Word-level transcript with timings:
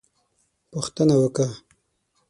_پوښتنه 0.71 1.15
وکه! 1.21 1.47